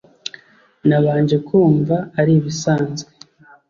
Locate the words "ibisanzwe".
2.39-3.09